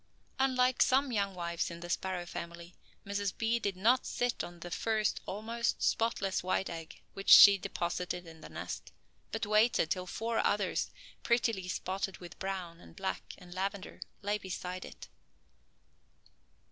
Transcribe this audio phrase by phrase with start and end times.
[0.39, 2.73] Unlike some young wives of the sparrow family,
[3.05, 3.37] Mrs.
[3.37, 3.59] B.
[3.59, 8.49] did not sit on the first almost spotless white egg which she deposited in the
[8.49, 8.91] nest,
[9.31, 10.89] but waited till four others,
[11.21, 15.07] prettily spotted with brown, and black, and lavender lay beside it.